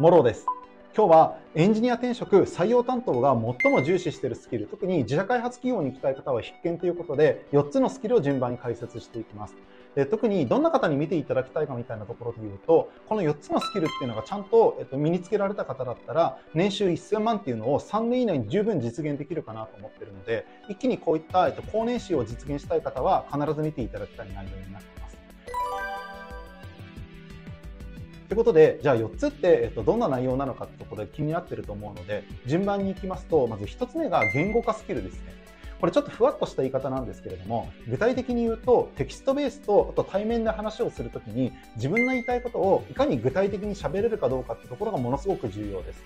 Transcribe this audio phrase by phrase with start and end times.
[0.00, 0.44] モローです。
[0.96, 9.54] 今日はエンジニア転職採用担当が最も重視しているスキル、特に自社開発企業に行きたい方は必見ということで、4つのスキルを順番に解説していきます。
[9.94, 25.03] で特にどんな方に見ていただきたいかみたいなところで言うと、この4つのスキルっていうのがちゃんと、えっと、身につけられた方だったら、年収1000万っていうのを3年以内に十分実現できるかなと思ってるので、一気にこういった、えっと、高年収を実現したい方は必ず見ていただきたい内容になっています。
[28.34, 35.32] ということで、じゃあ4つって、えっと、どんな内容なのかってところで気になってると思うので、順番に行きますと、まず1つ目が言語化スキルですね。
[35.78, 46.02] これちょっとふわっとした言い方なんですけれども、具体的に言うと、テキストベースと、あと対面で話をするときに、自分の言いたいことをいかに具体的に喋れるかどうかってところがものすごく重要です。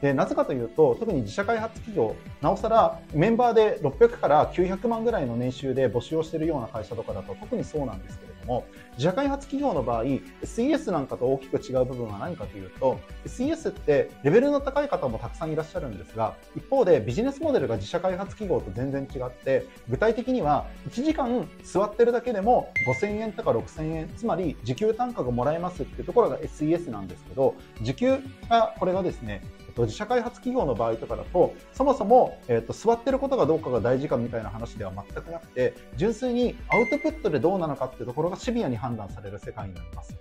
[0.00, 29.42] でなぜかというと特に自社開発企業なおさらメンバーで600から900万ぐらいの年収で募集をしているような会社とかだと特にそうなんですけれども自社開発企業の場合 SES なんかと大きく違う部分は何かというと SES ってレベルの高い方もたくさんいらっしゃるんですが一方でビジネスモデルが自社開発企業と全然違って具体的には1時間座ってるだけでも5000円とか6000円つまり時給単価がもらえますっていうところが SES なんですけど時給がこれがですね
[29.80, 40.14] と、自社開発企業の場合とかだと、そもそも、えっと、座ってることがどうかが大事かみたいな話では全くなくて、純粋にアウトプットでどうなのかっていうところがシビアに判断される世界になります。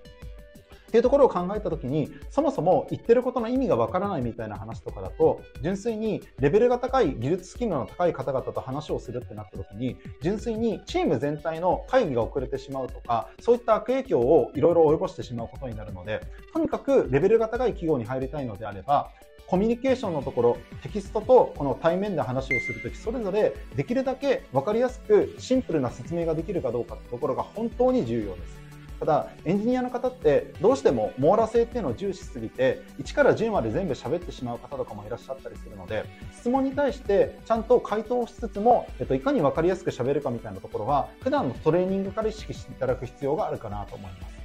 [0.90, 16.22] っていうところを考えたときに、そもそも言ってることの意味がわからないみたいな話とかだと、純粋にレベルが高い、技術スキルの高い方々と話をするってなったときに、純粋にチーム全体の会議が遅れてしまうとか、そういった悪影響をいろいろ及ぼしてしまうことになるので、
[16.54, 19.12] とにかくレベルが高い企業に入りたいのであれば、
[19.50, 28.59] コミュニケーションのところ、テキストとこの対面で話をするとき、それぞれできるだけ分かりやすくシンプルな説明ができるかどうかってところが本当に重要です。
[29.00, 36.06] ただ、エンジニアの方ってどうしても網羅性っていうのを重視しすぎて、1から10まで全部喋ってしまう方とかもいらっしゃったりするので、
[36.38, 44.38] 質問に対してちゃんと回答しつつも、えっと、いかに分かりやすく喋るかみたいなところは、普段のトレーニングから意識していただく必要があるかなと思います。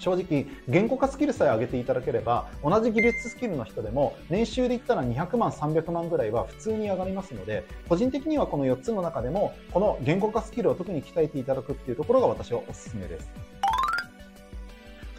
[0.00, 13.30] 正直、言語化スキルさえ上げていただければ、同じ技術スキルの人でも、年収で言ったら200万、300万ぐらいは普通に上がりますので、個人的にはこの4つの中でも、この言語化スキルを特に鍛えていただくっていうところが私はおすすめです。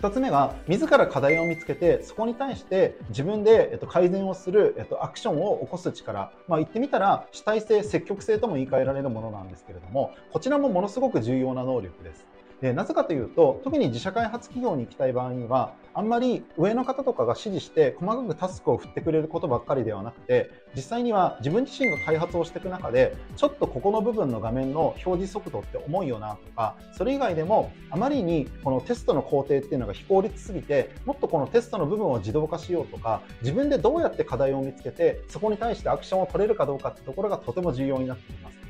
[0.02, 12.26] 2つ目が自ら課題を見つけてそこに対して自分で、えっと、改善をする、えっと、アクションを起こす力、まあ、言ってみたら主体性積極性とも言い換えられるものなんですけれどもこちらもものすごく重要な能力です。
[12.62, 38.61] でなぜかというと特に自社開発企業に行きたい場合にはあんまり上の方とかが指示して細かくタスクを振ってくれることばっかりではなくて実際には自分自身が開発をしていく中でちょっとここの部分の画面の表示速度って重いよなとかそれ以外でもあまりにこのテストの工程っていうのが非効率すぎてもっとこのテストの部分を自動化しようとか自分でどうやって課題を見つけてそこに対してアクションを取れるかどうかってところがとても重要になっています。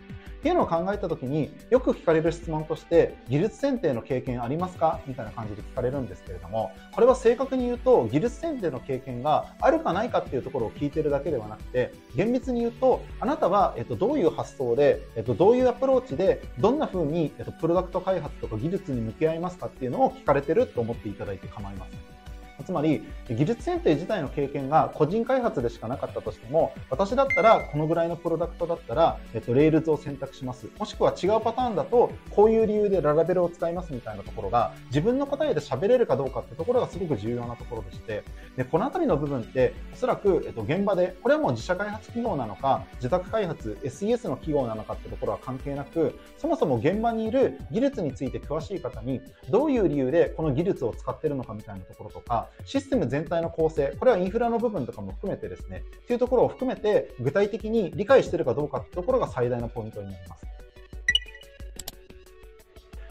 [0.41, 4.99] っていうのを考えた時によく聞かれる質問として技術選定の経験ありますか？
[5.05, 22.20] みたいな感じで聞かれるんですけれどもこれは正確に言うと技術選定の経験があるかないかっていうところを聞いてるだけではなくて厳密に言うとあなたは、えっと、どういう発想で、えっと、どういうアプローチでどんな風に、えっと、プロダクト開発とか技術に向き合いますかっていうのを聞かれてると思っていただいて構いません。
[22.63, 30.67] つまり技術選定自体の経験が個人開発でしかなかったとしても私だったらこのぐらいのプロダクトだったら、えっと、 Rails を選択します。
[30.77, 38.23] もしくは違うパターンだとこういう理由で Laravel を使いますみたいなところが自分の答えで喋れるかどうかってところがすごく重要なところでして
[38.57, 60.45] でこの辺りの部分っておそらく、えっと、現場でこれはもう自社開発企業なのか自宅開発 SES の企業なのかってところは関係なくそもそも現場にいる技術について詳しい方にどういう理由でこの技術を使ってるのかみたいなところとかシステム全体の構成、これはインフラの部分とかも含めてですね、っていうところを含めて具体的に理解してるかどうかっていうところが最大のポイントになります。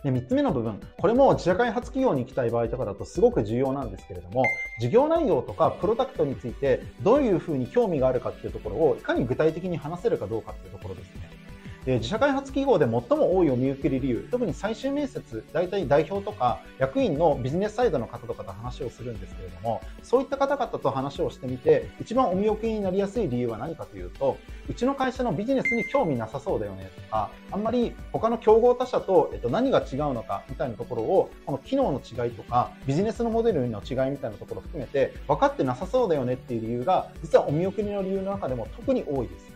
[0.02, 4.44] で3つ目の部分、これも自社開発企業に行きたい場合とかだとすごく重要なんですけれども、
[4.80, 11.10] 事業内容とかプロダクトについてどういうふうに興味があるかっていうところをいかに具体的に話せるかどうかっていうところです。
[11.84, 24.36] で自社開発企業で最も多いお見受け理由、特に最終面接、大体代表とか役員のビジネスサイドの方とかと話をするんですけれども、そういった方々と話をしてみて、一番お見受けになりやすい理由は何かというと、
[24.68, 39.49] うちの会社のビジネスに興味なさそうだよねとか、あんまり他の競合他社と、えっと、何が違うのかみたいなところを、この機能の違いとか、ビジネスのモデルの違いみたいなところを含めて、分かってなさそうだよねっていう理由が、実はお見送りの理由の中でも特に多いです。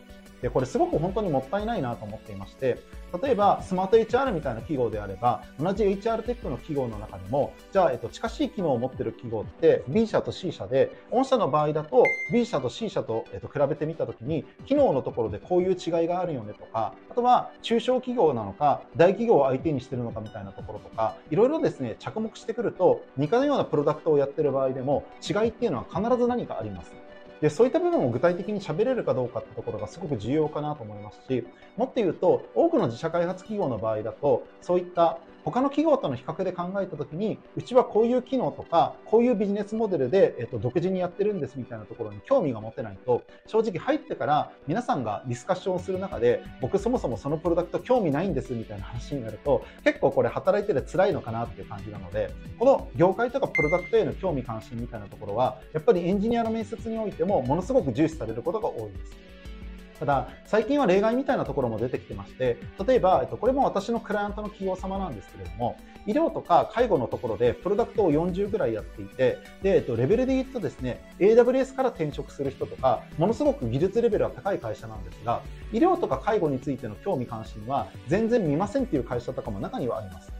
[0.44, 2.76] で、これすごく本当にもったいないなと思っていまして、
[3.22, 26.92] 例えばスマート HR みたいな企業であれば、同じ HR テックの企業の中でも、じゃあ、えっと、近しい機能を持っている企業って B 社と C 社で、御社の場合だと B 社と C 社と、えっと、比べてみたときに、機能のところでこういう違いがあるよねとか、あとは中小企業なのか、大企業を相手にしてるのかみたいなところとか、いろいろですね、着目してくると、似たようなプロダクトをやってる場合でも、違いっていうのは必ず何かあります。
[27.40, 31.46] でそういった部分を具体的に喋れるかどうかってところがすごく重要かなと思いますし
[31.76, 59.33] もっと言うと多くの自社開発企業の場合だとそういった他の企業との比較で考えたときに、うちはこういう機能とか、こういうビジネスモデルで、えっと、独自にやってるんですみたいなところに興味が持てないと、正直入ってから皆さんがディスカッションをする中で、僕そもそもそのプロダクト興味ないんですみたいな話になると、結構これ働いてて辛いのかなっていう感じなので、この業界とかプロダクトへの興味関心みたいなところは、やっぱりエンジニアの面接においてもものすごく重視されることが多いです。
[59.98, 65.76] ただ、最近は例外みたいなところも出てきてまして、例えば、えっと、これも私のクライアントの企業様なんですけれども、
[66.06, 75.42] 医療とか介護のところでプロダクトを40ぐらいやっていて、で、えっと、レベルで言うとですね、AWS から転職する人とか、ものすごく技術レベルは高い会社なんですが、
[75.72, 80.33] 医療とか介護についての興味関心は全然見ませんっていう会社とかも中にはあります。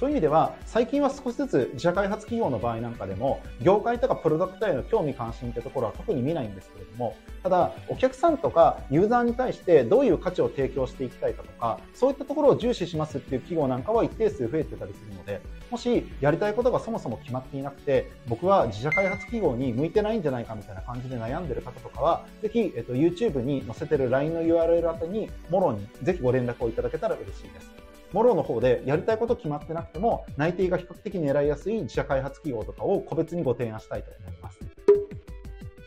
[0.00, 27.89] そういう意味では、最近は少しずつ自社開発企業の場合なんかでも、業界とかプロダクトへの興味関心ってところは特に見ないんですけれども、ただ、お客さんとかユーザーに対してどういう価値を提供していきたいかとか、そういったところを重視しますっていう企業なんかは一定数増えてたりするので、もしやりたいことがそもそも決まっていなくて、僕は自社開発企業に向いてないんじゃないかみたいな感じで悩んでる方とかは、ぜひ、えっと、YouTube に載せてる LINE の URL 宛てに、もろにぜひご連絡をいただけたら嬉しいです。
[28.12, 34.58] モロの方でやりたいこと決まってなくても、内定が比較的狙いやすい自社開発企業とかを個別にご提案したいと思います。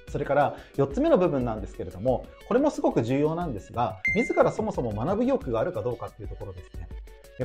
[0.10, 6.88] それから4つ目の部分なんですけれども、これもすごく重要なんですが、自らそもそも学ぶ意欲があるかどうかっていうところですね。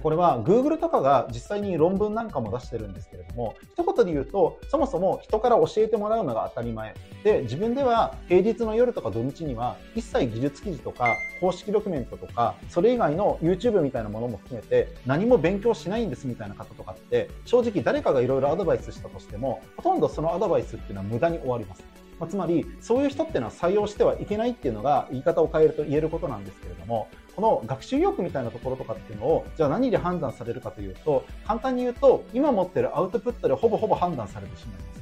[0.03, 6.95] これは Google とかが実際に論文なんかも出してるんですけれども、一言で言うと、そもそも人から教えてもらうのが当たり前。
[7.25, 21.83] で、自分では平日の夜とか土日には一切技術記事とか公式ドキュメントとか、それ以外の YouTube みたいなものも含めて何も勉強しないんですみたいな方とかって、正直誰かがいろいろアドバイスしたとしても、ほとんどそのアドバイスっていうのは無駄に終わります。
[22.19, 27.09] まあ、つまり、そういう人っていうのは採用してはいけないっていうのが言い方を変えると言えることなんですけれども、
[27.39, 34.98] この学習意欲みたいなところとかっていうのを、じゃあ何で判断されるかというと、簡単に言うと、今持ってるアウトプットでほぼほぼ判断されてしまいます。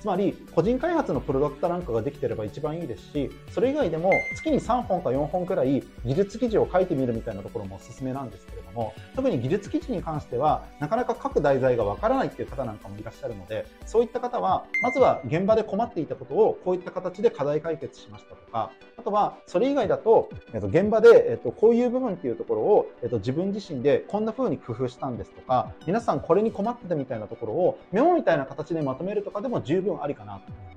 [0.00, 30.70] つまり、個人開発のプロダクトなんかができてれば一番いいですし、それ以外でも月に3本か4本くらい技術記事を書いてみるみたいなところもおすすめなんですけれども、特に技術記事に関しては、なかなか書く題材がわからないっていう方なんかもいらっしゃるので、そういった方は、まずは現場で困っていたことをこういった形で課題解決しましたとか、あとは、それ以外だと、えっと、現場で、えっと、こういう部分っていうところを、えっと、自分自身でこんな風に工夫したんですとか、皆さんこれに困ってたみたいなところをメモみたいな形でまとめるとかでも十分ありかなと思います。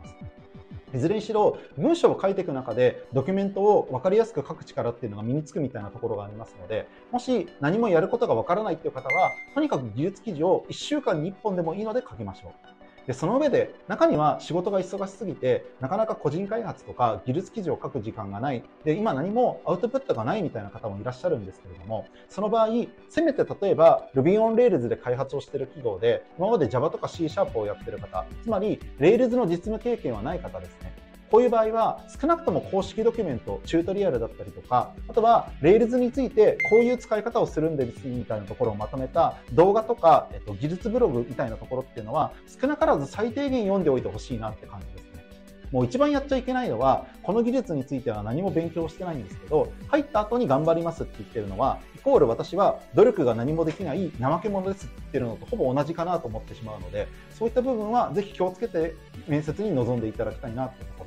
[0.94, 12.73] いずれにしろ文章を書いていく中でドキュメントを分かりやすく書く力っていうのが身につくみたいなところがありますのでもし何もやることが分からないっていう方はとにかく技術記事を1週間に1本でもいいので書きましょう。
[13.08, 18.64] でその上で中には仕事が忙しすぎてなかなか個人開発とか技術記事を書く時間がない。
[18.84, 22.68] で今何もアウトプットがないみたいな方もいらっしゃるんですけれどもその場合
[23.10, 31.03] せめて例えば Ruby on Rails で開発をしている企業で今まで Java とか C シャープをやってる方つまり Rails の実務経験はない方ですね。
[31.34, 45.26] こういう場合は少なくとも公式ドキュメント、チュートリアルだったりとか、あとは Rails についてこういう使い方をするんですみたいなところをまとめた動画とか、えっと、技術ブログみたいなところっていうのは少なからず最低限読んでおいてほしいなって感じですね。
[45.72, 58.94] もう一番やっちゃいけないのは、この技術については何も勉強してないんですけど、入った後に頑張りますって言ってるのは、イコール私は努力が何もできない怠け者ですって言ってるのとほぼ同じかなと思ってしまうので、そういった部分はぜひ気をつけて
[59.28, 61.03] 面接に臨んでいただきたいなってところ。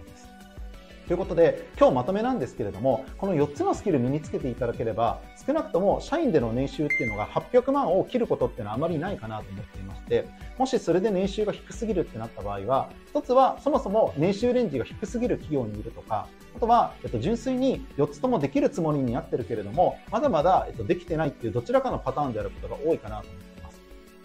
[1.06, 10.26] ということで、今日まとめなんですけれども、この4つのスキル身につけていただければ、少なくとも社員での年収っていうのが800万を切ることっていうのはあまりないかなと思っていまして、
[10.58, 23.45] もしそれで年収が低すぎるってなった場合は、一つはそもそも年収レンジが低すぎる企業にいるとか、あとは、えっと、純粋に4つともできるつもりになってるけれども、まだまだ、えっと、できてないっていうどちらかのパターンであることが多いかなと思います。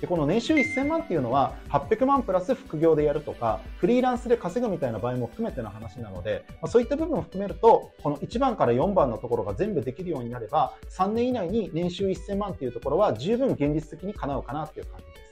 [0.01, 15.30] で、この年収1000万っていうのは、800万プラス副業でやるとか、フリーランスで稼ぐみたいな場合も含めての話なので、まあ、そういった部分を含めると、この1番から4番のところが全部できるようになれば、3年以内に年収1000万っていうところは十分現実的に叶うかなっていう感じです。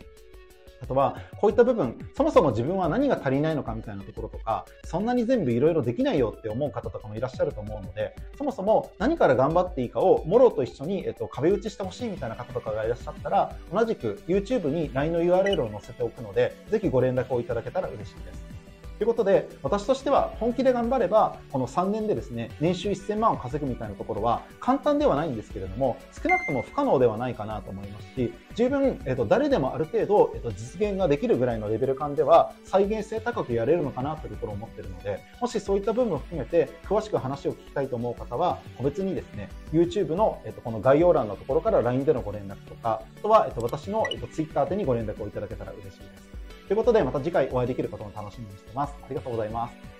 [0.81, 18.59] あとは、こういった部分、そもそも自分は何が足りないのかみたいなところとか、そんなに全部いろいろできないよって思う方とかもいらっしゃると思うので、そもそも何から頑張っていいかを、もろと一緒に、えっと、壁打ちしてほしいみたいな方とかがいらっしゃったら、同じく YouTube に LINE の URL を載せておくので、ぜひご連絡をいただけたら嬉しいです。
[19.00, 46.38] ということで、私としては本気で頑張れば、この3年でですね、年収1000万を稼ぐみたいなところは簡単ではないんですけれども、少なくとも不可能ではないかなと思いますし、十分、えっと、誰でもある程度、えっと、実現ができるぐらいのレベル感では、再現性高くやれるのかなというところを思っているので、もしそういった部分を含めて、詳しく話を聞きたいと思う方は、個別にですね、YouTube の、えっと、この概要欄のところから LINE でのご連絡とか、あとは、えっと、私の、えっと、Twitter 宛にご連絡をいただけたら嬉しいです。
[46.69, 48.93] ということで、また次回お会いできることを楽しみにしています。
[49.03, 49.99] ありがとうございます。